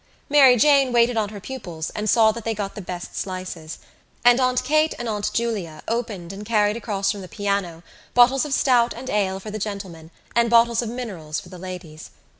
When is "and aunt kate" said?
4.25-4.95